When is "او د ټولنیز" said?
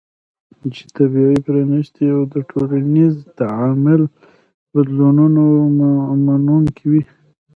2.15-3.15